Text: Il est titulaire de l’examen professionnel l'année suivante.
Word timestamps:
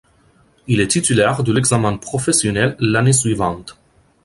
Il 0.65 0.79
est 0.81 0.87
titulaire 0.87 1.43
de 1.43 1.53
l’examen 1.53 1.95
professionnel 1.95 2.75
l'année 2.79 3.13
suivante. 3.13 3.77